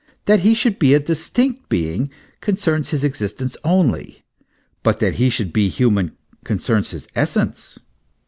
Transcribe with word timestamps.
That 0.25 0.39
he 0.39 0.55
should 0.55 0.79
be 0.79 0.95
a 0.95 0.99
distinct 0.99 1.69
being 1.69 2.09
concerns 2.39 2.89
his 2.89 3.03
existence 3.03 3.55
only; 3.63 4.23
but 4.81 4.99
that 4.99 5.17
he 5.21 5.29
should 5.29 5.53
be 5.53 5.69
human 5.69 6.17
concerns 6.43 6.89
his 6.89 7.07
essence. 7.13 7.77